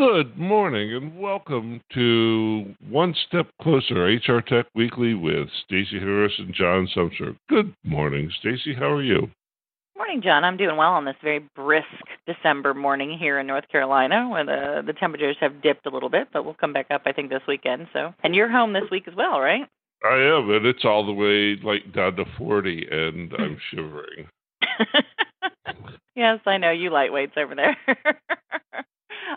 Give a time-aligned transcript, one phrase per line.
[0.00, 6.54] Good morning and welcome to One Step Closer HR Tech Weekly with Stacey Harris and
[6.54, 7.36] John Sumser.
[7.50, 8.72] Good morning, Stacey.
[8.74, 9.28] How are you?
[9.98, 10.42] Morning, John.
[10.42, 11.84] I'm doing well on this very brisk
[12.26, 16.28] December morning here in North Carolina, where the the temperatures have dipped a little bit,
[16.32, 17.88] but we'll come back up I think this weekend.
[17.92, 19.68] So, and you're home this week as well, right?
[20.02, 24.28] I am, and it's all the way like down to 40, and I'm shivering.
[26.16, 27.76] yes, I know you lightweights over there.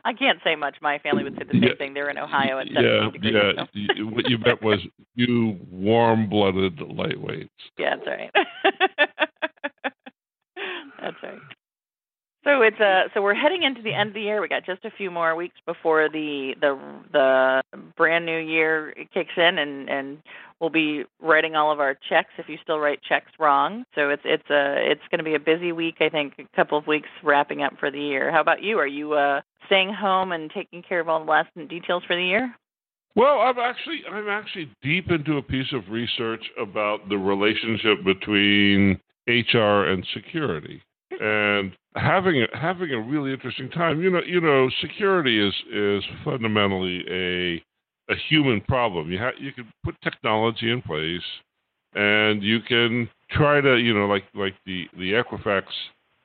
[0.05, 0.75] I can't say much.
[0.81, 1.75] My family would say the same Yeah.
[1.77, 1.93] thing.
[1.93, 3.33] They're in Ohio at 17 Yeah, degrees.
[3.33, 3.65] yeah.
[3.97, 4.79] so- What you meant was
[5.15, 7.49] you warm-blooded lightweights.
[7.77, 8.31] Yeah, that's right.
[11.01, 11.39] that's right.
[12.43, 14.41] So it's uh so we're heading into the end of the year.
[14.41, 16.77] We got just a few more weeks before the the
[17.11, 17.63] the
[17.95, 20.17] brand new year kicks in and and
[20.59, 23.85] we'll be writing all of our checks if you still write checks wrong.
[23.95, 26.77] So it's it's a it's going to be a busy week, I think, a couple
[26.77, 28.29] of weeks wrapping up for the year.
[28.29, 28.77] How about you?
[28.77, 32.23] Are you uh staying home and taking care of all the last details for the
[32.23, 32.53] year?
[33.15, 38.99] Well, I'm actually I'm actually deep into a piece of research about the relationship between
[39.27, 44.01] HR and security, and having having a really interesting time.
[44.01, 47.63] You know, you know, security is is fundamentally a
[48.11, 49.11] a human problem.
[49.11, 51.21] You ha- you can put technology in place,
[51.95, 55.63] and you can try to you know like like the the Equifax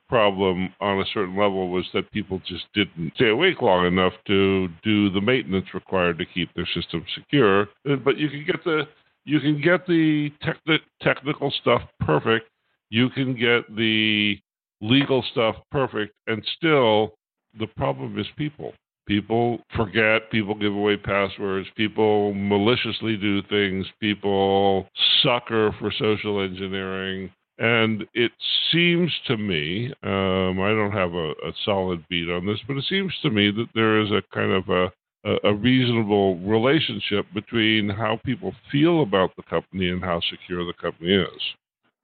[0.07, 4.67] problem on a certain level was that people just didn't stay awake long enough to
[4.83, 7.67] do the maintenance required to keep their system secure.
[7.87, 8.87] Uh, But you can get the
[9.25, 12.47] you can get the techni- technical stuff perfect.
[12.89, 14.39] You can get the
[14.81, 17.13] legal stuff perfect, and still
[17.59, 18.73] the problem is people.
[19.07, 24.87] People forget, people give away passwords, people maliciously do things, people
[25.23, 27.31] sucker for social engineering.
[27.57, 28.31] And it
[28.71, 32.85] seems to me, um, I don't have a, a solid beat on this, but it
[32.87, 34.91] seems to me that there is a kind of a,
[35.25, 40.73] a, a reasonable relationship between how people feel about the company and how secure the
[40.79, 41.41] company is.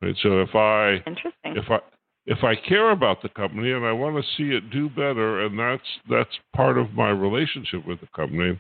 [0.02, 0.16] Right?
[0.24, 1.56] So if I Interesting.
[1.56, 1.80] if I
[2.26, 5.58] if I care about the company and I want to see it do better, and
[5.60, 8.60] that's that's part of my relationship with the company,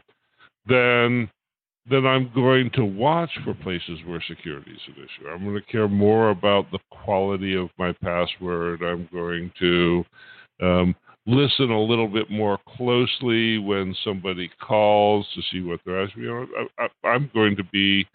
[0.67, 1.29] then
[1.89, 5.29] then I'm going to watch for places where security is an issue.
[5.29, 8.81] I'm going to care more about the quality of my password.
[8.81, 10.03] I'm going to
[10.61, 10.95] um,
[11.27, 16.23] listen a little bit more closely when somebody calls to see what they're asking.
[16.23, 18.07] You know, I, I'm going to be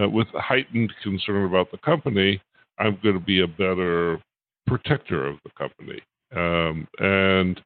[0.00, 2.40] uh, with heightened concern about the company.
[2.78, 4.20] I'm going to be a better
[4.70, 6.00] protector of the company.
[6.34, 7.60] Um, and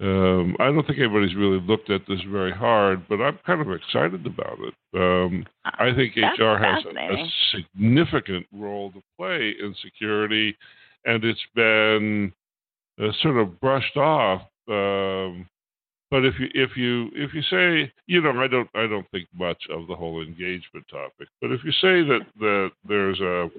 [0.00, 3.70] um, I don't think anybody's really looked at this very hard, but I'm kind of
[3.70, 4.74] excited about it.
[4.94, 10.56] Um, I think That's HR has a, a significant role to play in security,
[11.04, 12.32] and it's been
[13.02, 14.42] uh, sort of brushed off.
[14.68, 15.46] Um,
[16.10, 19.28] but if you if you if you say you know I don't I don't think
[19.36, 23.50] much of the whole engagement topic, but if you say that that there's a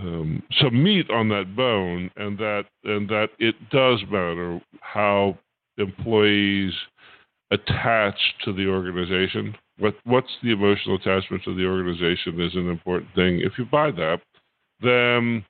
[0.00, 5.38] um, some meat on that bone, and that and that it does matter how
[5.78, 6.72] employees
[7.50, 9.54] attach to the organization.
[9.78, 13.40] What what's the emotional attachment to the organization is an important thing.
[13.40, 14.20] If you buy that,
[14.80, 15.44] then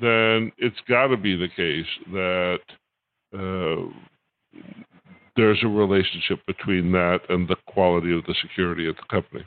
[0.00, 2.60] then it's got to be the case that
[3.34, 3.90] uh,
[5.36, 9.44] there's a relationship between that and the quality of the security of the company.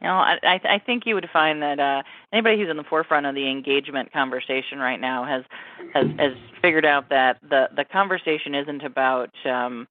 [0.00, 2.02] You know, I I I think you would find that uh,
[2.32, 5.44] anybody who's in the forefront of the engagement conversation right now has
[5.94, 9.88] has has figured out that the the conversation isn't about um,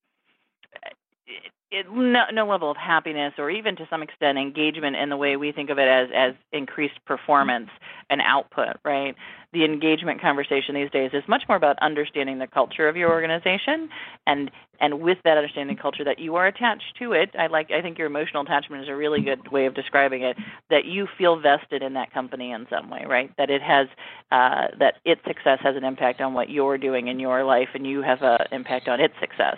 [1.71, 5.35] it, no, no level of happiness or even to some extent engagement in the way
[5.35, 7.69] we think of it as as increased performance
[8.09, 9.15] and output, right?
[9.51, 13.89] The engagement conversation these days is much more about understanding the culture of your organization
[14.27, 17.31] and and with that understanding culture that you are attached to it.
[17.37, 20.37] I like I think your emotional attachment is a really good way of describing it
[20.69, 23.31] that you feel vested in that company in some way, right?
[23.37, 23.87] That it has
[24.31, 27.87] uh, that its success has an impact on what you're doing in your life and
[27.87, 29.57] you have an impact on its success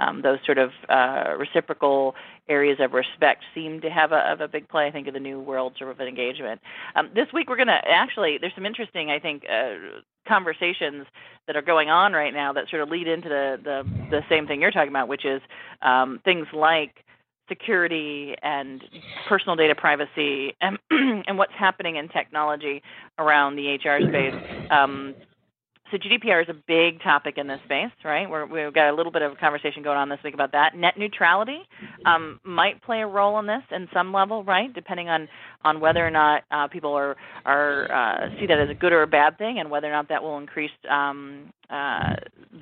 [0.00, 2.14] um, those sort of uh, reciprocal
[2.48, 4.86] areas of respect seem to have a, of a big play.
[4.86, 6.60] I think in the new world sort of engagement.
[6.94, 11.06] Um, this week we're going to actually there's some interesting I think uh, conversations
[11.46, 14.46] that are going on right now that sort of lead into the the, the same
[14.46, 15.40] thing you're talking about, which is
[15.82, 17.04] um, things like
[17.48, 18.82] security and
[19.28, 22.82] personal data privacy and, and what's happening in technology
[23.18, 24.34] around the HR space.
[24.70, 25.14] Um,
[25.90, 28.28] so GDPR is a big topic in this space, right?
[28.50, 30.76] we have got a little bit of a conversation going on this week about that.
[30.76, 31.60] Net neutrality
[32.04, 34.72] um, might play a role in this in some level, right?
[34.72, 35.28] Depending on
[35.64, 39.02] on whether or not uh, people are are uh, see that as a good or
[39.02, 42.16] a bad thing, and whether or not that will increase um, uh,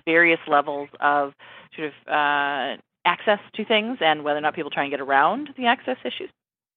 [0.04, 1.32] various levels of
[1.76, 2.76] sort of uh,
[3.06, 6.30] access to things, and whether or not people try and get around the access issues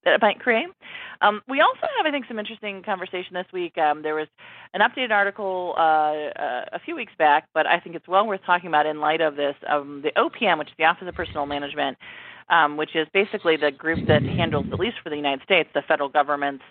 [0.07, 0.67] that it might create.
[1.21, 3.77] Um, we also have, I think, some interesting conversation this week.
[3.77, 4.27] Um, there was
[4.73, 8.39] an updated article uh, uh, a few weeks back, but I think it's well worth
[8.45, 9.55] talking about in light of this.
[9.67, 11.97] Um, the OPM, which is the Office of Personnel Management,
[12.49, 15.81] um, which is basically the group that handles, at least for the United States, the
[15.81, 16.63] federal government's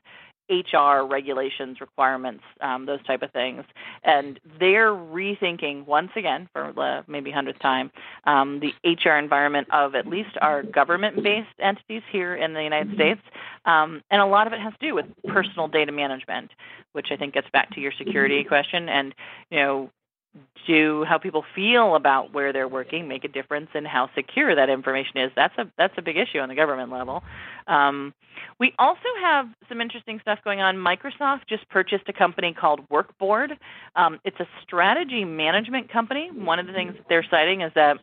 [0.48, 3.64] HR regulations, requirements, um, those type of things,
[4.04, 7.90] and they're rethinking once again for the maybe hundredth time
[8.24, 13.20] um, the HR environment of at least our government-based entities here in the United States,
[13.64, 16.50] um, and a lot of it has to do with personal data management,
[16.92, 19.14] which I think gets back to your security question, and
[19.50, 19.90] you know
[20.66, 24.68] do how people feel about where they're working make a difference in how secure that
[24.68, 25.30] information is.
[25.36, 27.22] That's a that's a big issue on the government level.
[27.66, 28.14] Um,
[28.58, 30.76] we also have some interesting stuff going on.
[30.76, 33.56] Microsoft just purchased a company called Workboard.
[33.94, 36.30] Um, it's a strategy management company.
[36.32, 37.98] One of the things that they're citing is that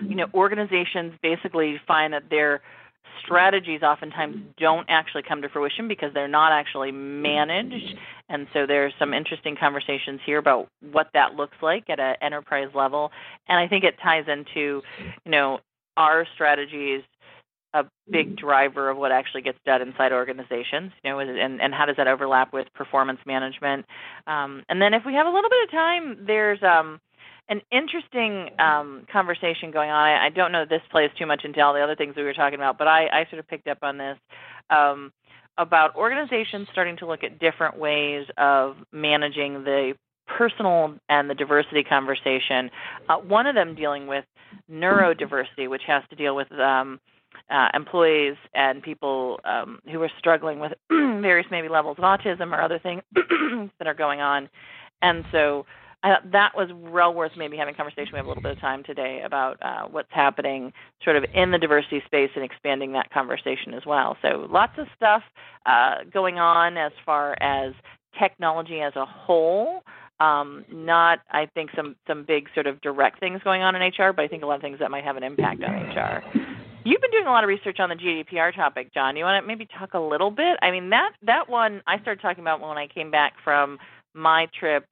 [0.00, 2.60] you know organizations basically find that they're
[3.24, 7.96] strategies oftentimes don't actually come to fruition because they're not actually managed.
[8.28, 12.68] And so there's some interesting conversations here about what that looks like at an enterprise
[12.74, 13.10] level.
[13.48, 14.82] And I think it ties into,
[15.24, 15.60] you know,
[15.96, 17.02] our strategies
[17.74, 21.86] a big driver of what actually gets done inside organizations, you know, and, and how
[21.86, 23.86] does that overlap with performance management?
[24.26, 27.00] Um, and then if we have a little bit of time, there's um,
[27.48, 29.96] an interesting um, conversation going on.
[29.96, 32.22] I, I, don't know if this plays too much into all the other things we
[32.22, 34.16] were talking about, but I, I sort of picked up on this
[34.70, 35.12] um,
[35.58, 39.94] about organizations starting to look at different ways of managing the
[40.26, 42.70] personal and the diversity conversation.
[43.08, 44.24] Uh, one of them dealing with
[44.70, 47.00] neurodiversity, which has to deal with um,
[47.50, 52.60] uh, employees and people um, who are struggling with various maybe levels of autism or
[52.60, 53.02] other things
[53.78, 54.48] that are going on.
[55.02, 55.66] And so
[56.04, 58.10] uh, that was well worth maybe having a conversation.
[58.12, 60.72] We have a little bit of time today about uh, what's happening
[61.04, 64.16] sort of in the diversity space and expanding that conversation as well.
[64.20, 65.22] So lots of stuff
[65.66, 67.72] uh, going on as far as
[68.18, 69.82] technology as a whole.
[70.18, 74.12] Um, not, I think, some some big sort of direct things going on in HR,
[74.12, 76.22] but I think a lot of things that might have an impact on HR.
[76.84, 79.16] You've been doing a lot of research on the GDPR topic, John.
[79.16, 80.58] You want to maybe talk a little bit?
[80.62, 83.78] I mean, that that one I started talking about when I came back from
[84.14, 84.84] my trip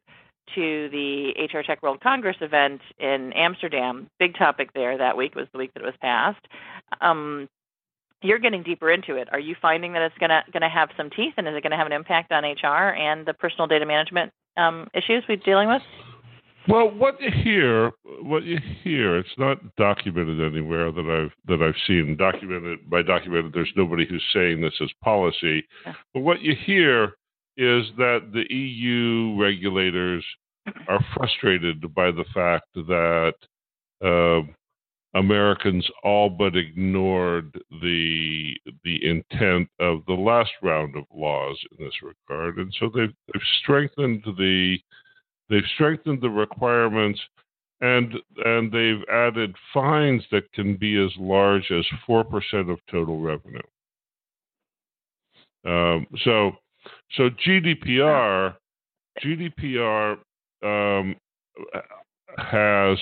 [0.55, 4.09] to the HR Tech World Congress event in Amsterdam.
[4.19, 6.47] Big topic there that week was the week that it was passed.
[7.01, 7.49] Um,
[8.23, 9.29] you're getting deeper into it.
[9.33, 11.63] Are you finding that it's going to going to have some teeth, and is it
[11.63, 15.37] going to have an impact on HR and the personal data management um, issues we're
[15.37, 15.83] dealing with?
[16.69, 17.91] Well, what you hear,
[18.23, 22.17] what you hear, it's not documented anywhere that I've that I've seen.
[22.19, 25.65] Documented by documented, there's nobody who's saying this is policy.
[26.13, 27.15] But what you hear
[27.61, 30.25] is that the EU regulators
[30.89, 33.35] are frustrated by the fact that
[34.03, 34.41] uh,
[35.19, 37.53] Americans all but ignored
[37.83, 43.13] the the intent of the last round of laws in this regard, and so they've,
[43.27, 44.79] they've strengthened the
[45.51, 47.21] they've strengthened the requirements,
[47.83, 48.15] and
[48.47, 53.61] and they've added fines that can be as large as four percent of total revenue.
[55.67, 56.53] Um, so
[57.17, 58.55] so GDPR,
[59.23, 60.17] GDPR
[60.63, 61.17] um,
[62.39, 62.99] has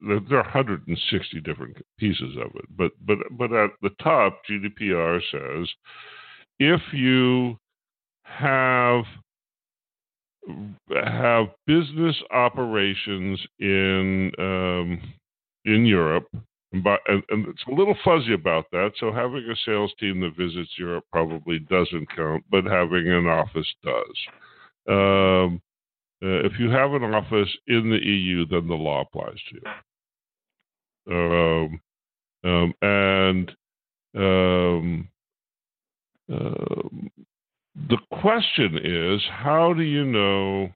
[0.00, 5.68] there are 160 different pieces of it, but but but at the top, GDPR says
[6.58, 7.58] if you
[8.24, 9.04] have
[11.04, 15.00] have business operations in um,
[15.64, 16.28] in Europe
[17.06, 18.92] and, and, it's a little fuzzy about that.
[18.98, 23.72] So having a sales team that visits Europe probably doesn't count, but having an office
[23.84, 24.16] does.
[24.88, 25.62] Um,
[26.22, 29.60] uh, if you have an office in the EU, then the law applies to
[31.06, 31.14] you.
[31.14, 31.80] Um,
[32.44, 33.52] um, and
[34.16, 35.08] um,
[36.32, 36.88] uh,
[37.88, 40.70] the question is, how do you know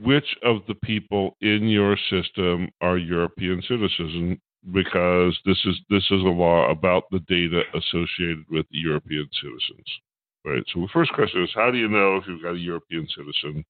[0.00, 4.38] which of the people in your system are European citizens
[4.70, 9.86] because this is this is a law about the data associated with European citizens.
[10.44, 10.62] Right.
[10.72, 13.64] So the first question is how do you know if you've got a European citizen?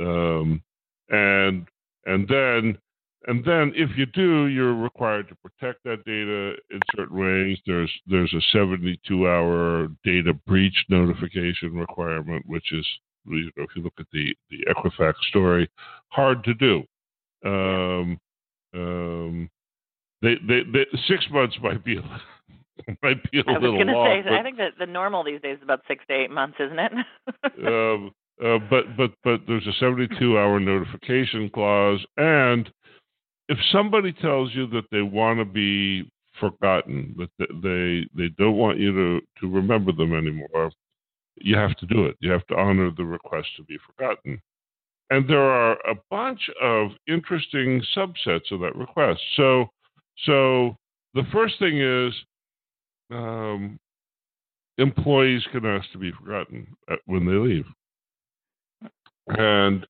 [0.00, 0.62] Um,
[1.08, 1.66] and
[2.04, 2.78] and then
[3.26, 7.58] and then if you do, you're required to protect that data in certain ways.
[7.66, 12.86] There's there's a 72 hour data breach notification requirement, which is
[13.26, 15.68] you know, if you look at the the Equifax story,
[16.08, 16.82] hard to do.
[17.44, 18.18] Um,
[18.74, 19.50] um,
[20.22, 21.96] they, they, they, six months might be
[23.02, 24.22] might be a I was little going to long.
[24.24, 26.78] say, I think that the normal these days is about six to eight months, isn't
[26.78, 26.92] it?
[27.66, 28.12] um,
[28.44, 32.70] uh, but but but there's a 72 hour notification clause, and
[33.48, 38.78] if somebody tells you that they want to be forgotten, that they they don't want
[38.78, 40.70] you to to remember them anymore,
[41.36, 42.16] you have to do it.
[42.20, 44.40] You have to honor the request to be forgotten.
[45.10, 49.20] And there are a bunch of interesting subsets of that request.
[49.36, 49.70] So
[50.24, 50.76] so
[51.14, 52.12] the first thing is
[53.10, 53.78] um,
[54.78, 56.66] employees can ask to be forgotten
[57.06, 57.66] when they leave.
[59.28, 59.86] And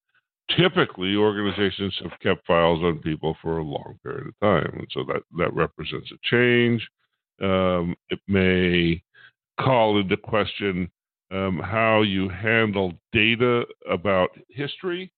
[0.57, 4.79] typically, organizations have kept files on people for a long period of time.
[4.79, 6.87] And so that, that represents a change.
[7.41, 9.03] Um, it may
[9.61, 10.91] call into question
[11.31, 15.13] um, how you handle data about history,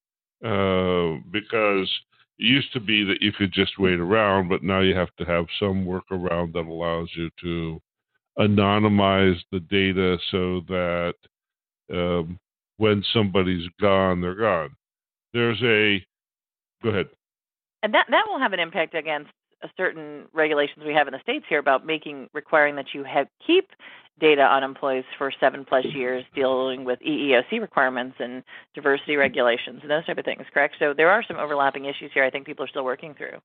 [0.45, 1.89] uh, because
[2.41, 5.25] it used to be that you could just wait around, but now you have to
[5.27, 7.81] have some workaround that allows you to
[8.39, 11.15] anonymize the data so that
[11.93, 12.39] um,
[12.79, 14.71] when somebody's gone, they're gone.
[15.35, 16.03] There's a
[16.83, 17.09] go ahead.
[17.83, 19.31] And that that will have an impact against
[19.77, 23.71] certain regulations we have in the states here about making requiring that you have keep
[24.21, 28.43] data on employees for seven plus years, dealing with EEOC requirements and
[28.75, 30.43] diversity regulations and those type of things.
[30.53, 30.75] Correct.
[30.79, 32.23] So there are some overlapping issues here.
[32.23, 33.39] I think people are still working through.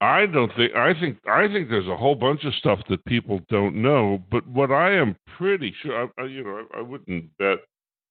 [0.00, 3.40] I don't think I think I think there's a whole bunch of stuff that people
[3.48, 4.22] don't know.
[4.30, 7.60] But what I am pretty sure, I, you know, I, I wouldn't bet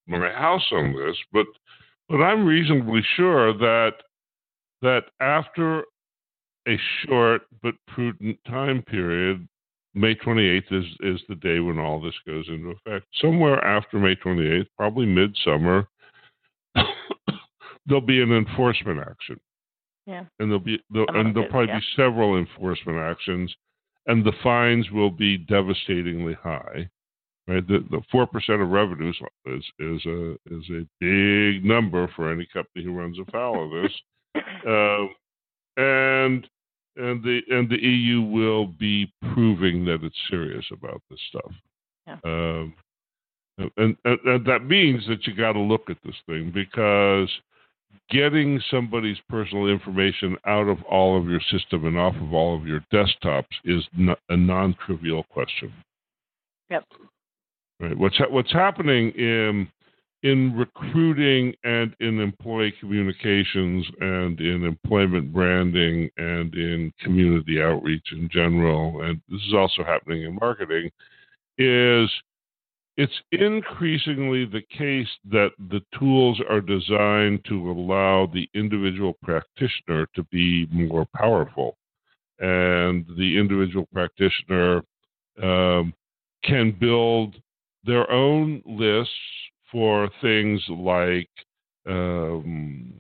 [0.08, 1.46] my house on this, but
[2.10, 3.94] but I'm reasonably sure that
[4.82, 5.84] that after
[6.68, 9.48] a short but prudent time period,
[9.94, 13.06] May 28th is is the day when all this goes into effect.
[13.22, 15.88] Somewhere after May 28th, probably midsummer,
[17.86, 19.40] there'll be an enforcement action.
[20.06, 20.26] Yeah.
[20.40, 21.80] And there'll be there'll, and there'll probably yeah.
[21.80, 23.54] be several enforcement actions,
[24.08, 26.90] and the fines will be devastatingly high.
[27.48, 32.32] Right, the the four percent of revenues is is a is a big number for
[32.32, 33.92] any company who runs afoul of this,
[34.68, 35.06] uh,
[35.78, 36.48] and
[36.98, 41.52] and the and the EU will be proving that it's serious about this stuff.
[42.08, 42.18] Yeah.
[42.24, 42.74] Um,
[43.58, 47.30] and, and, and that means that you got to look at this thing because
[48.10, 52.68] getting somebody's personal information out of all of your system and off of all of
[52.68, 55.74] your desktops is not a non-trivial question.
[56.70, 56.84] Yep.
[57.80, 57.98] Right.
[57.98, 59.68] What's ha- what's happening in
[60.26, 68.28] in recruiting and in employee communications and in employment branding and in community outreach in
[68.32, 70.90] general, and this is also happening in marketing,
[71.60, 72.10] is
[72.98, 80.24] it's increasingly the case that the tools are designed to allow the individual practitioner to
[80.32, 81.78] be more powerful.
[82.40, 84.82] And the individual practitioner
[85.44, 85.94] um,
[86.44, 87.36] can build
[87.84, 89.14] their own lists
[89.72, 91.30] for things like,
[91.88, 92.94] um,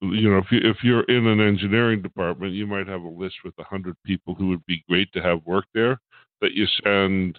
[0.00, 3.36] you know, if, you, if you're in an engineering department, you might have a list
[3.44, 5.98] with 100 people who would be great to have work there
[6.40, 7.38] that you send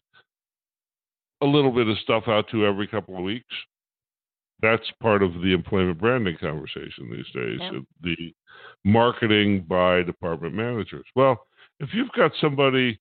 [1.42, 3.54] a little bit of stuff out to every couple of weeks.
[4.62, 7.60] That's part of the employment branding conversation these days.
[7.60, 7.80] Yeah.
[8.02, 8.34] The
[8.84, 11.06] marketing by department managers.
[11.16, 11.46] Well,
[11.80, 13.00] if you've got somebody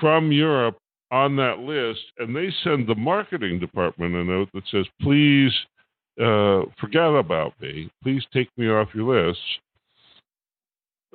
[0.00, 0.78] from Europe
[1.10, 5.52] on that list and they send the marketing department a note that says, please
[6.20, 9.40] uh, forget about me, please take me off your list,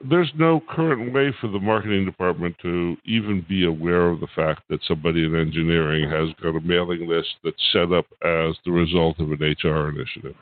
[0.10, 4.64] there's no current way for the marketing department to even be aware of the fact
[4.70, 9.20] that somebody in engineering has got a mailing list that's set up as the result
[9.20, 10.36] of an HR initiative.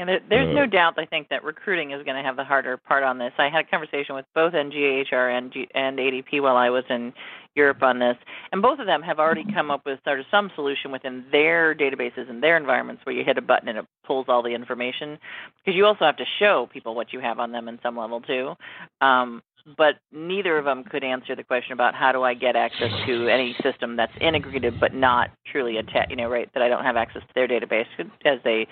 [0.00, 2.76] And there, there's no doubt, I think, that recruiting is going to have the harder
[2.78, 3.32] part on this.
[3.38, 7.12] I had a conversation with both NGHR and, G, and ADP while I was in
[7.54, 8.16] Europe on this,
[8.52, 11.74] and both of them have already come up with sort of some solution within their
[11.74, 15.18] databases and their environments where you hit a button and it pulls all the information.
[15.58, 18.20] Because you also have to show people what you have on them in some level
[18.20, 18.54] too.
[19.00, 19.42] Um,
[19.76, 23.28] but neither of them could answer the question about how do I get access to
[23.28, 26.48] any system that's integrated but not truly a you know, right?
[26.54, 27.86] That I don't have access to their database
[28.24, 28.66] as they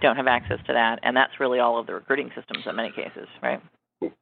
[0.00, 2.90] don't have access to that, and that's really all of the recruiting systems in many
[2.90, 3.60] cases, right?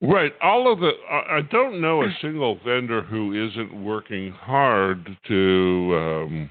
[0.01, 0.33] Right.
[0.41, 5.95] All of the, I don't know a single vendor who isn't working hard to.
[5.97, 6.51] Um,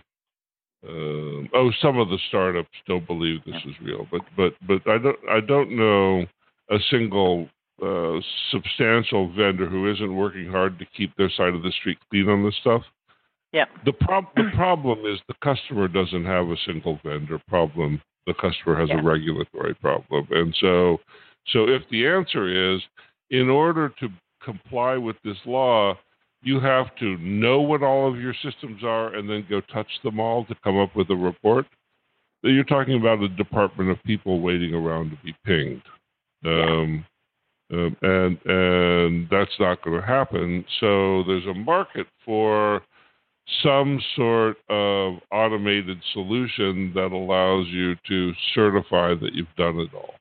[0.86, 4.98] uh, oh, some of the startups don't believe this is real, but but but I
[4.98, 6.26] don't I don't know
[6.70, 7.48] a single
[7.82, 8.20] uh,
[8.52, 12.44] substantial vendor who isn't working hard to keep their side of the street clean on
[12.44, 12.82] this stuff.
[13.54, 13.66] Yeah.
[13.86, 18.76] The prob the problem is the customer doesn't have a single vendor problem The customer
[18.76, 19.00] has Yeah.
[19.00, 20.28] a regulatory problem.
[20.32, 21.00] And so,
[21.48, 22.82] so if the answer is,
[23.30, 24.10] in order to
[24.42, 25.98] comply with this law,
[26.42, 30.20] you have to know what all of your systems are and then go touch them
[30.20, 31.66] all to come up with a report.
[32.44, 35.84] Then You're talking about a department of people waiting around to be pinged.
[36.46, 37.06] Um,
[37.72, 40.66] um, and and that's not going to happen.
[40.80, 42.82] So there's a market for
[43.62, 50.16] some sort of automated solution that allows you to certify that you've done it all.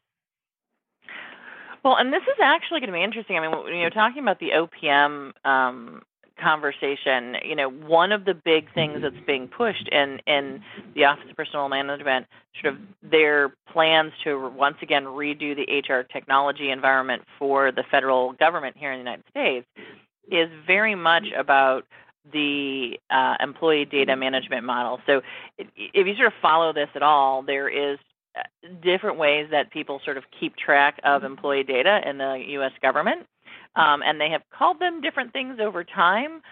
[1.84, 3.36] Well, and this is actually going to be interesting.
[3.36, 6.02] I mean, when you're talking about the OPM um,
[6.40, 10.62] conversation, you know, one of the big things that's being pushed in in
[10.94, 12.26] the Office of Personnel Management,
[12.60, 18.32] sort of their plans to once again redo the HR technology environment for the federal
[18.34, 19.66] government here in the United States,
[20.30, 21.84] is very much about
[22.30, 25.00] the uh, employee data management model.
[25.06, 25.22] So,
[25.58, 27.98] if you sort of follow this at all, there is
[28.36, 28.42] uh,
[28.82, 32.72] different ways that people sort of keep track of employee data in the U.S.
[32.80, 33.26] government,
[33.76, 36.42] um, and they have called them different things over time.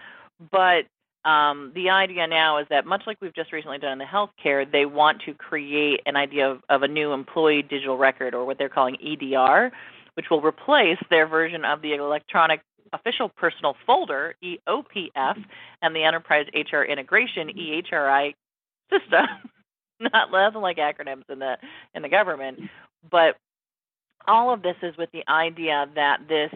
[0.51, 0.85] But
[1.23, 4.69] um, the idea now is that, much like we've just recently done in the healthcare,
[4.69, 8.57] they want to create an idea of, of a new employee digital record, or what
[8.57, 9.71] they're calling EDR,
[10.15, 12.61] which will replace their version of the electronic
[12.93, 15.43] official personal folder EOPF
[15.81, 18.33] and the enterprise HR integration EHRI
[18.91, 19.25] system.
[19.99, 21.57] Not nothing like acronyms in the
[21.93, 22.59] in the government,
[23.09, 23.37] but
[24.27, 26.51] all of this is with the idea that this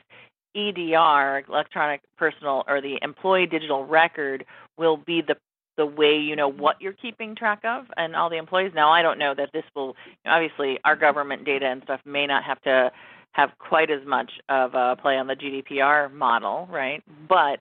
[0.55, 4.45] EDR, electronic personal or the employee digital record,
[4.77, 5.35] will be the
[5.77, 8.71] the way you know what you're keeping track of and all the employees.
[8.73, 12.43] Now I don't know that this will obviously our government data and stuff may not
[12.43, 12.91] have to
[13.35, 17.03] have quite as much of a play on the GDPR model, right?
[17.27, 17.59] But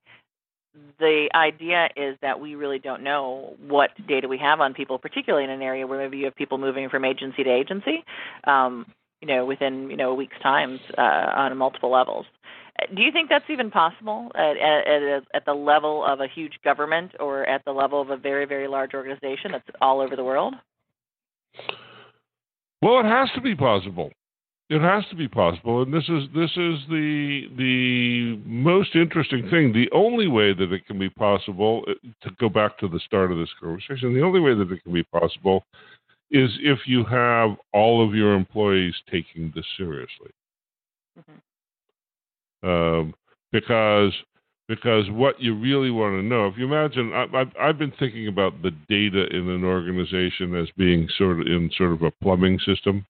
[1.00, 5.44] the idea is that we really don't know what data we have on people, particularly
[5.44, 8.04] in an area where maybe you have people moving from agency to agency,
[8.44, 8.86] um,
[9.20, 12.26] you know, within you know a week's time uh, on multiple levels.
[12.94, 17.12] Do you think that's even possible at, at, at the level of a huge government
[17.18, 20.54] or at the level of a very, very large organization that's all over the world?
[22.82, 24.10] Well, it has to be possible.
[24.70, 29.72] It has to be possible, and this is this is the the most interesting thing.
[29.74, 33.30] The only way that it can be possible, uh, to go back to the start
[33.30, 35.64] of this conversation, the only way that it can be possible
[36.30, 40.30] is if you have all of your employees taking this seriously.
[41.18, 42.68] Mm-hmm.
[42.68, 43.14] Um,
[43.52, 44.14] because
[44.66, 48.28] because what you really want to know, if you imagine, I, I've, I've been thinking
[48.28, 52.58] about the data in an organization as being sort of in sort of a plumbing
[52.60, 53.04] system.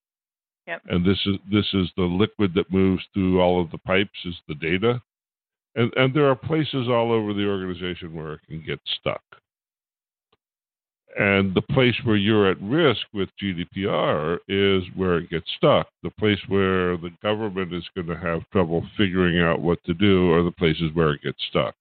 [0.66, 0.82] Yep.
[0.88, 4.34] And this is this is the liquid that moves through all of the pipes is
[4.48, 5.02] the data.
[5.74, 9.22] And and there are places all over the organization where it can get stuck.
[11.16, 15.86] And the place where you're at risk with GDPR is where it gets stuck.
[16.02, 20.32] The place where the government is going to have trouble figuring out what to do
[20.32, 21.76] are the places where it gets stuck.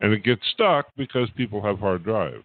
[0.00, 2.44] And it gets stuck because people have hard drives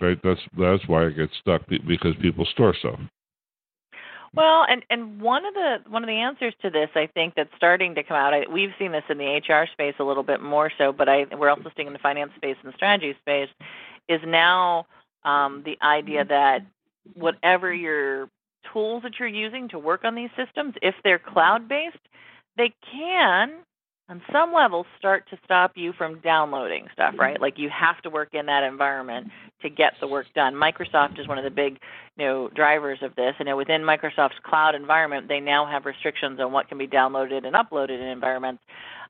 [0.00, 0.18] right?
[0.22, 2.98] That's that's why it gets stuck because people store stuff.
[4.34, 7.50] Well, and and one of the one of the answers to this, I think, that's
[7.56, 8.34] starting to come out.
[8.34, 11.24] I, we've seen this in the HR space a little bit more so, but I
[11.36, 13.48] we're also seeing in the finance space and the strategy space,
[14.08, 14.86] is now
[15.24, 16.66] um, the idea that
[17.14, 18.28] whatever your
[18.72, 21.96] tools that you're using to work on these systems, if they're cloud based,
[22.56, 23.52] they can
[24.08, 27.40] on some levels start to stop you from downloading stuff, right?
[27.40, 29.28] Like you have to work in that environment
[29.62, 30.54] to get the work done.
[30.54, 31.78] Microsoft is one of the big,
[32.16, 33.34] you know, drivers of this.
[33.38, 37.46] And know, within Microsoft's cloud environment, they now have restrictions on what can be downloaded
[37.46, 38.62] and uploaded in environments.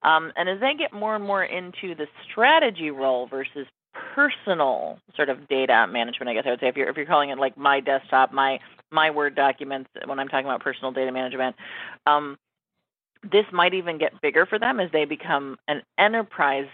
[0.02, 3.66] Um, and as they get more and more into the strategy role versus
[4.14, 7.30] personal sort of data management, I guess I would say if you're if you're calling
[7.30, 8.58] it like my desktop, my
[8.90, 11.56] my Word documents when I'm talking about personal data management,
[12.06, 12.38] um,
[13.22, 16.68] this might even get bigger for them as they become an enterprise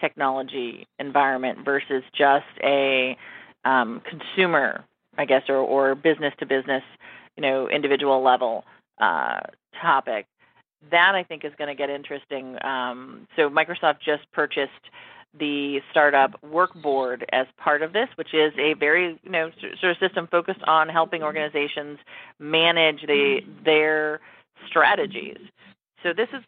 [0.00, 3.16] technology environment versus just a
[3.64, 4.84] um, consumer,
[5.18, 6.82] I guess, or, or business to business,
[7.36, 8.64] you know, individual level
[9.00, 9.40] uh,
[9.80, 10.26] topic.
[10.90, 12.62] That I think is going to get interesting.
[12.62, 14.70] Um, so Microsoft just purchased
[15.38, 19.98] the startup Workboard as part of this, which is a very you know sort of
[19.98, 21.98] system focused on helping organizations
[22.38, 24.20] manage the, their
[24.68, 25.38] strategies.
[26.02, 26.42] So this is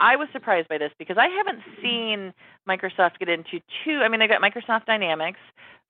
[0.00, 2.32] I was surprised by this because I haven't seen
[2.68, 4.00] Microsoft get into two.
[4.02, 5.38] I mean, they've got Microsoft Dynamics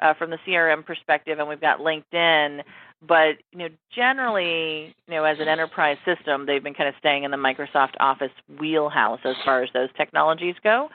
[0.00, 2.62] uh, from the CRM perspective, and we've got LinkedIn.
[3.07, 7.24] But you know, generally, you know, as an enterprise system, they've been kind of staying
[7.24, 10.88] in the Microsoft Office wheelhouse as far as those technologies go.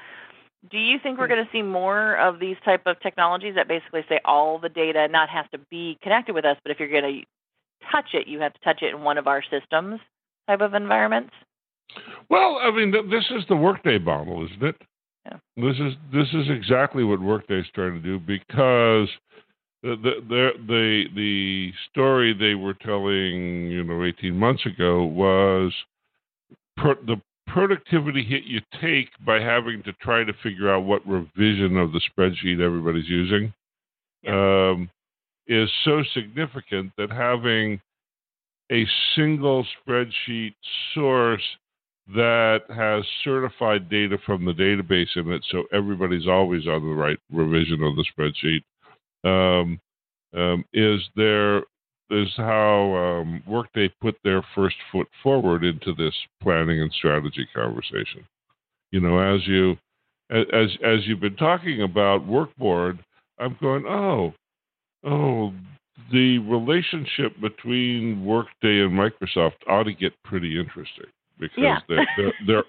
[0.69, 4.03] do you think we're going to see more of these type of technologies that basically
[4.09, 7.21] say all the data not has to be connected with us, but if you're going
[7.21, 7.25] to
[7.91, 9.99] touch it, you have to touch it in one of our systems
[10.47, 11.33] type of environments?
[12.29, 14.75] Well, I mean, th- this is the Workday model, isn't it?
[15.25, 15.37] Yeah.
[15.57, 19.09] This is this is exactly what Workday is trying to do because
[19.83, 19.95] the
[20.29, 25.73] the the the story they were telling, you know, 18 months ago was
[26.77, 31.77] per, the productivity hit you take by having to try to figure out what revision
[31.77, 33.51] of the spreadsheet everybody's using
[34.23, 34.69] Yeah.
[34.71, 34.89] um,
[35.47, 37.81] is so significant that having
[38.71, 40.53] a single spreadsheet
[40.93, 41.43] source
[42.15, 47.19] that has certified data from the database in it, so everybody's always on the right
[47.31, 48.63] revision of the spreadsheet,
[49.23, 49.79] um,
[50.35, 51.63] um, is there
[52.09, 58.25] is how um, Workday put their first foot forward into this planning and strategy conversation.
[58.91, 59.77] You know, as you
[60.31, 62.97] as as you've been talking about Workboard,
[63.37, 64.33] I'm going, oh,
[65.05, 65.53] oh,
[66.11, 71.05] the relationship between Workday and Microsoft ought to get pretty interesting
[71.39, 71.79] because Yeah.
[71.87, 72.63] they're, they're they're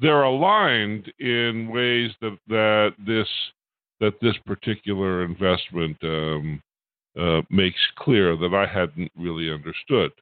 [0.00, 3.28] they're aligned in ways that that this
[4.00, 6.62] that this particular investment um,
[7.18, 10.12] uh, makes clear that I hadn't really understood.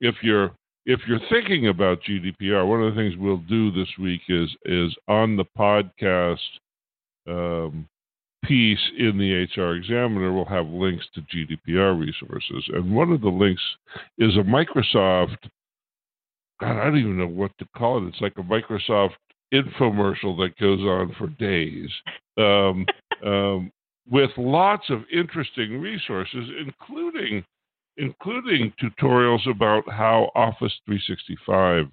[0.00, 0.52] If you're
[0.86, 4.94] if you're thinking about GDPR, one of the things we'll do this week is is
[5.08, 6.38] on the podcast
[7.28, 7.86] um,
[8.44, 13.28] piece in the HR Examiner, we'll have links to GDPR resources, and one of the
[13.28, 13.62] links
[14.18, 15.36] is a Microsoft.
[16.60, 18.08] God, I don't even know what to call it.
[18.08, 19.14] It's like a Microsoft
[19.52, 21.90] infomercial that goes on for days.
[22.36, 22.86] Um,
[23.24, 23.72] um,
[24.10, 27.44] with lots of interesting resources, including
[27.98, 31.86] including tutorials about how Office 365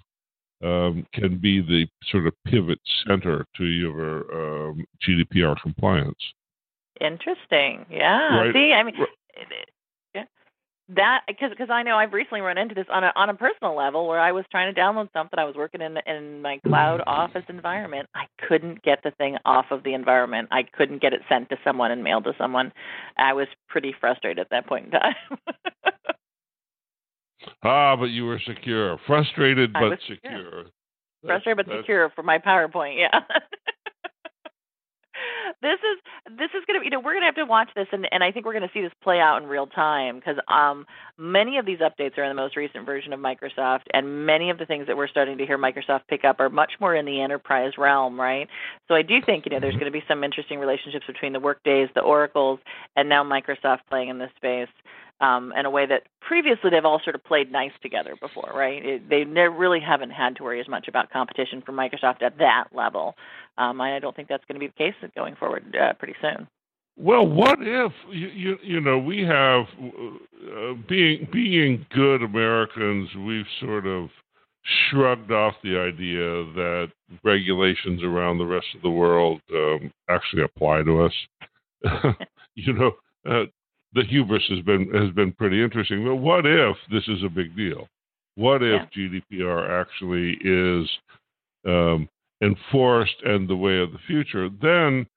[0.63, 6.15] um, can be the sort of pivot center to your um, GDPR compliance.
[7.01, 7.85] Interesting.
[7.89, 8.37] Yeah.
[8.37, 8.53] Right.
[8.53, 9.09] See, I mean, Right.
[10.13, 10.23] yeah.
[10.89, 13.75] That because because I know I've recently run into this on a on a personal
[13.75, 15.39] level where I was trying to download something.
[15.39, 18.07] I was working in in my cloud office environment.
[18.13, 20.49] I couldn't get the thing off of the environment.
[20.51, 22.71] I couldn't get it sent to someone and mailed to someone.
[23.17, 25.15] I was pretty frustrated at that point in time.
[27.63, 28.97] Ah, but you were secure.
[29.05, 30.15] Frustrated, I but secure.
[30.15, 30.63] secure.
[31.25, 32.97] frustrated but That's- secure for my PowerPoint.
[32.97, 33.19] Yeah.
[35.65, 38.23] this is this is gonna you know we're gonna have to watch this and and
[38.23, 40.85] I think we're gonna see this play out in real time because um
[41.17, 44.59] many of these updates are in the most recent version of Microsoft and many of
[44.59, 47.21] the things that we're starting to hear Microsoft pick up are much more in the
[47.21, 48.47] enterprise realm, right?
[48.87, 51.39] So I do think you know there's going to be some interesting relationships between the
[51.39, 52.59] Workdays, the Oracles,
[52.95, 54.69] and now Microsoft playing in this space
[55.21, 58.85] um, in a way that previously they've all sort of played nice together before, right?
[58.85, 62.37] It, they ne- really haven't had to worry as much about competition from Microsoft at
[62.39, 63.15] that level.
[63.57, 66.15] Um, and I don't think that's going to be the case going forward uh, pretty
[66.21, 66.47] soon.
[66.97, 73.45] Well, what if you you, you know we have uh, being being good Americans, we've
[73.59, 74.09] sort of
[74.89, 76.21] shrugged off the idea
[76.55, 76.87] that
[77.23, 81.13] regulations around the rest of the world um, actually apply to us.
[82.55, 82.91] you know,
[83.29, 83.43] uh,
[83.95, 86.05] the hubris has been has been pretty interesting.
[86.05, 87.87] But what if this is a big deal?
[88.35, 90.89] What if GDPR actually is
[91.65, 92.09] um,
[92.43, 94.49] enforced and the way of the future?
[94.61, 95.07] Then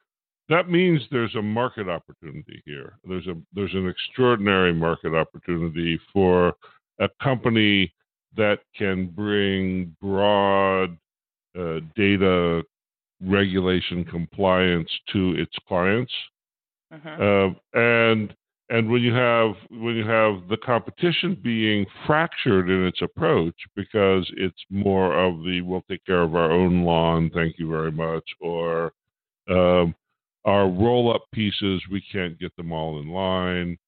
[0.48, 2.94] that means there's a market opportunity here.
[3.04, 6.54] There's a there's an extraordinary market opportunity for
[7.00, 7.92] a company
[8.36, 10.96] that can bring broad
[11.58, 12.62] uh, data
[13.20, 16.12] regulation compliance to its clients,
[16.92, 18.34] hmm uh, and
[18.70, 24.30] and when you have when you have the competition being fractured in its approach because
[24.36, 28.24] it's more of the we'll take care of our own lawn, thank you very much,
[28.40, 28.92] or
[29.48, 29.94] um,
[30.44, 33.78] our roll up pieces, we can't get them all in line,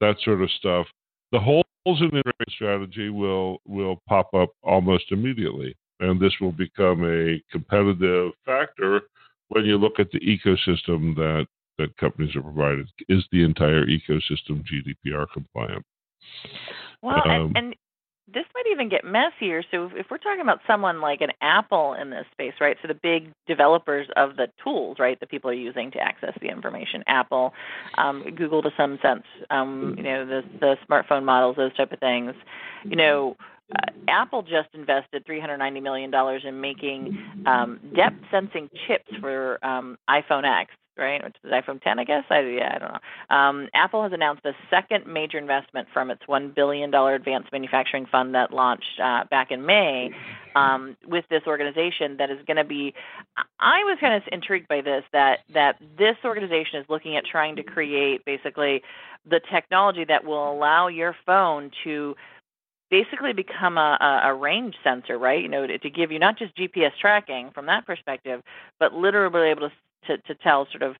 [0.00, 0.86] that sort of stuff.
[1.32, 7.04] The holes in the strategy will will pop up almost immediately, and this will become
[7.04, 9.02] a competitive factor
[9.48, 11.46] when you look at the ecosystem that
[11.78, 12.88] that companies are provided.
[13.08, 15.84] Is the entire ecosystem GDPR compliant?
[17.02, 17.74] Well, Um, and, and
[18.32, 19.62] this might even get messier.
[19.70, 22.76] So if, if we're talking about someone like an Apple in this space, right?
[22.82, 26.48] So the big developers of the tools, right, that people are using to access the
[26.48, 27.52] information, Apple,
[27.96, 32.00] um, Google to some sense, um, you know, the the smartphone models, those type of
[32.00, 32.34] things.
[32.84, 33.36] You know,
[33.74, 36.12] uh, Apple just invested $390 million
[36.44, 41.22] in making um, depth sensing chips for um, iPhone X right?
[41.22, 42.24] Which is iPhone 10, I guess.
[42.30, 43.36] I yeah, I don't know.
[43.36, 48.06] Um, Apple has announced a second major investment from its one billion dollar advanced manufacturing
[48.06, 50.10] fund that launched uh, back in May
[50.54, 52.94] um, with this organization that is going to be.
[53.60, 57.56] I was kind of intrigued by this that that this organization is looking at trying
[57.56, 58.82] to create basically
[59.28, 62.16] the technology that will allow your phone to
[62.90, 65.42] basically become a, a, range sensor, right?
[65.42, 68.42] You know, to, to, give you not just GPS tracking from that perspective,
[68.78, 69.72] but literally able to,
[70.06, 70.96] to, to tell sort of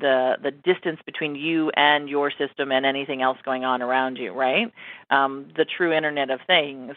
[0.00, 4.32] the the distance between you and your system and anything else going on around you,
[4.32, 4.72] right?
[5.10, 6.94] Um, the true Internet of Things.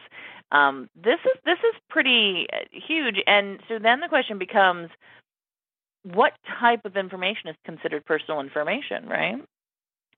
[0.51, 4.89] Um, this is this is pretty uh, huge, and so then the question becomes,
[6.03, 9.36] what type of information is considered personal information, right?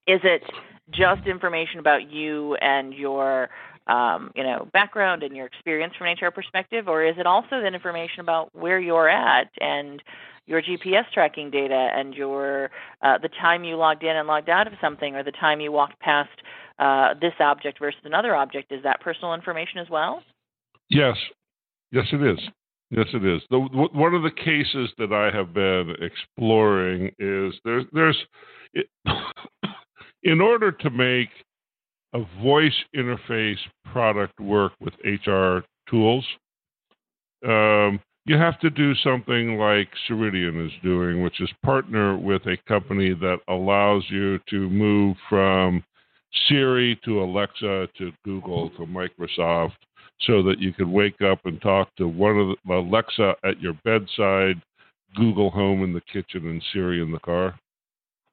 [0.06, 0.44] Is it
[0.90, 3.50] just information about you and your
[3.86, 7.60] um, you know background and your experience from an HR perspective, or is it also
[7.62, 10.02] then information about where you're at and
[10.46, 12.70] your GPS tracking data and your
[13.02, 15.72] uh, the time you logged in and logged out of something, or the time you
[15.72, 16.30] walked past
[16.78, 18.72] uh, this object versus another object?
[18.72, 20.22] Is that personal information as well?
[20.88, 21.16] Yes,
[21.92, 22.38] yes, it is.
[22.90, 23.40] Yes, it is.
[23.50, 28.16] The, one of the cases that I have been exploring is there's there's
[28.74, 28.88] it,
[30.24, 31.28] in order to make
[32.12, 33.58] a voice interface
[33.92, 36.24] product work with HR tools,
[37.46, 42.56] um, you have to do something like Ceridian is doing, which is partner with a
[42.68, 45.82] company that allows you to move from
[46.46, 49.72] Siri to Alexa to Google to Microsoft
[50.20, 53.74] so that you can wake up and talk to one of the Alexa at your
[53.84, 54.60] bedside,
[55.16, 57.58] Google Home in the kitchen, and Siri in the car.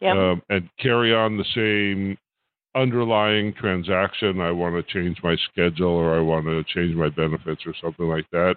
[0.02, 0.16] Yep.
[0.16, 2.18] Um, and carry on the same
[2.78, 4.40] underlying transaction.
[4.40, 8.08] I want to change my schedule or I want to change my benefits or something
[8.08, 8.56] like that.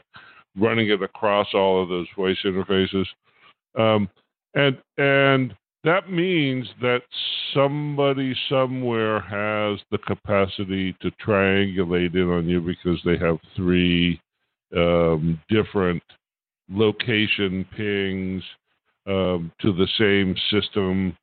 [0.57, 3.07] Running it across all of those voice interfaces.
[3.79, 4.09] Um,
[4.55, 5.55] and and
[5.85, 7.03] that means that
[7.55, 14.21] somebody somewhere has the capacity to triangulate in on you because they have three
[14.77, 16.03] um, different
[16.69, 18.43] location pings
[19.07, 21.17] um, to the same system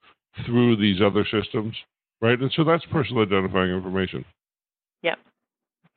[0.45, 1.75] through these other systems,
[2.21, 2.39] right?
[2.39, 4.25] And so that's personal identifying information.
[5.03, 5.19] Yep.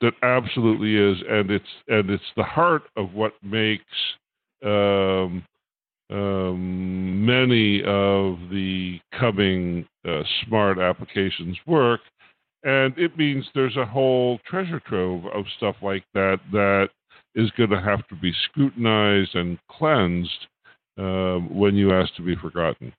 [0.00, 3.84] That absolutely is, and it's and it's the heart of what makes
[4.64, 5.44] um,
[6.10, 12.00] um, many of the coming uh, smart applications work,
[12.64, 16.88] and it means there's a whole treasure trove of stuff like that that
[17.34, 20.46] is going to have to be scrutinized and cleansed
[20.98, 22.92] um, when you ask to be forgotten.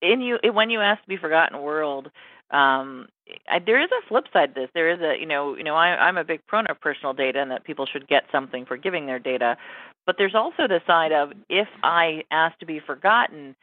[0.00, 2.10] In you, when you ask to be forgotten world,
[2.50, 3.08] um,
[3.50, 4.70] I, there is a flip side to this.
[4.74, 7.40] There is a, you know, you know, I, I'm a big proponent of personal data
[7.40, 9.56] and that people should get something for giving their data.
[10.06, 13.54] But there's also the side of if I ask to be forgotten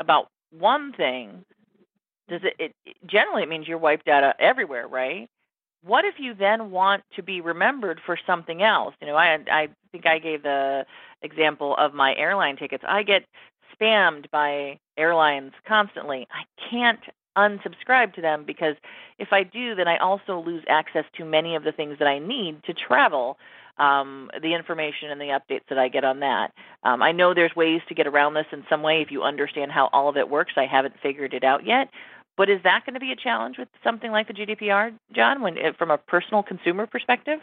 [0.00, 1.44] about one thing,
[2.28, 5.28] does it, it generally it means you're wiped out everywhere, right?
[5.82, 8.94] What if you then want to be remembered for something else?
[9.00, 10.84] You know, I I think I gave the
[11.22, 12.84] example of my airline tickets.
[12.86, 13.24] I get
[13.80, 16.26] spammed by airlines constantly.
[16.30, 17.00] I can't
[17.36, 18.74] unsubscribe to them because
[19.18, 22.18] if I do, then I also lose access to many of the things that I
[22.18, 23.38] need to travel.
[23.78, 26.52] Um, the information and the updates that I get on that.
[26.82, 29.70] Um, I know there's ways to get around this in some way if you understand
[29.70, 30.54] how all of it works.
[30.56, 31.88] I haven't figured it out yet.
[32.36, 35.56] But is that going to be a challenge with something like the GDPR, John, when
[35.78, 37.38] from a personal consumer perspective?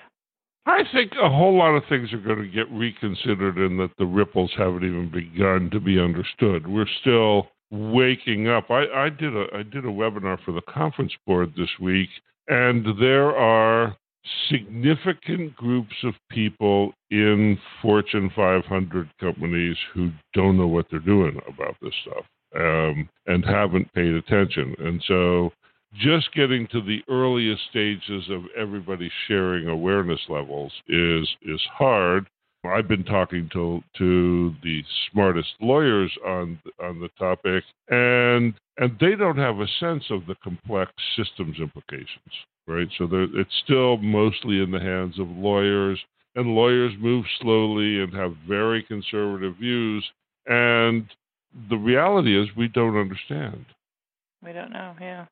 [0.66, 4.06] I think a whole lot of things are going to get reconsidered and that the
[4.06, 6.66] ripples haven't even begun to be understood.
[6.68, 8.72] We're still waking up.
[8.72, 12.10] I, I did a I did a webinar for the conference board this week,
[12.48, 13.96] and there are
[14.50, 21.76] significant groups of people in Fortune 500 companies who don't know what they're doing about
[21.82, 22.26] this stuff
[22.56, 24.76] um, and haven't paid attention.
[24.80, 25.52] And so
[26.00, 32.28] just getting to the earliest stages of everybody sharing awareness levels is is hard.
[32.66, 39.16] I've been talking to to the smartest lawyers on on the topic, and and they
[39.16, 42.34] don't have a sense of the complex systems implications,
[42.68, 42.88] right?
[42.98, 46.00] So it's still mostly in the hands of lawyers,
[46.36, 50.04] and lawyers move slowly and have very conservative views,
[50.48, 51.06] and
[51.70, 53.66] the reality is we don't understand.
[54.44, 55.26] We don't know, yeah.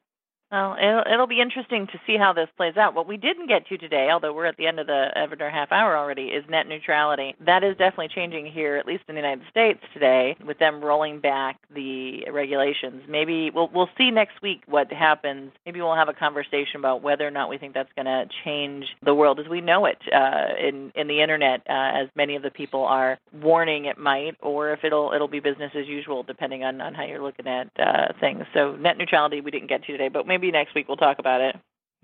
[0.54, 2.94] Well, it'll, it'll be interesting to see how this plays out.
[2.94, 5.72] What we didn't get to today, although we're at the end of the of half
[5.72, 7.34] hour already, is net neutrality.
[7.44, 11.22] That is definitely changing here, at least in the United States today, with them rolling
[11.22, 13.02] back the regulations.
[13.10, 15.54] Maybe we'll we'll see next week what happens.
[15.66, 18.86] Maybe we'll have a conversation about whether or not we think that's going to change
[19.04, 22.44] the world as we know it uh, in in the internet, uh, as many of
[22.44, 26.64] the people are warning it might, or if it'll it'll be business as usual, depending
[26.64, 28.44] on on how you're looking at uh, things.
[28.54, 31.20] So net neutrality we didn't get to today, but maybe maybe next week we'll talk
[31.20, 31.56] about it.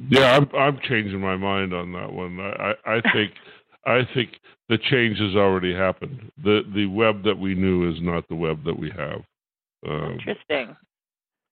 [0.10, 2.40] Yeah, I'm I'm changing my mind on that one.
[2.40, 3.34] I I think
[3.86, 6.32] I think the change has already happened.
[6.44, 9.22] The the web that we knew is not the web that we have.
[9.88, 10.76] Um, Interesting.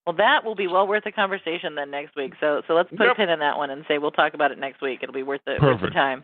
[0.06, 2.34] Well, that will be well worth a conversation then next week.
[2.40, 3.12] So so let's put yep.
[3.12, 5.00] a pin in that one and say we'll talk about it next week.
[5.04, 6.24] It'll be worth the, worth the time.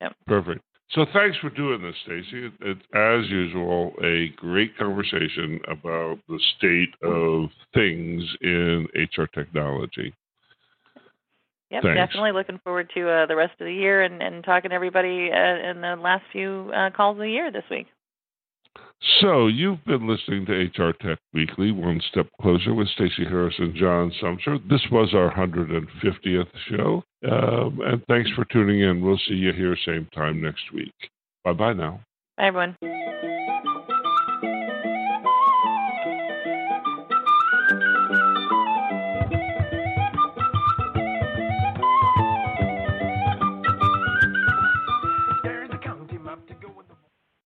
[0.00, 0.12] Yep.
[0.26, 0.62] Perfect.
[0.90, 2.52] So thanks for doing this, Stacey.
[2.60, 10.14] It's as usual a great conversation about the state of things in HR technology.
[11.70, 11.96] Yep, Thanks.
[11.96, 15.30] definitely looking forward to uh, the rest of the year and, and talking to everybody
[15.32, 17.86] uh, in the last few uh, calls of the year this week.
[19.20, 23.74] So you've been listening to HR Tech Weekly, one step closer with Stacey Harris and
[23.74, 24.58] John Sumser.
[24.68, 29.02] This was our 150th show, um, and thanks for tuning in.
[29.02, 30.94] We'll see you here same time next week.
[31.44, 32.00] Bye bye now.
[32.36, 32.76] Bye everyone.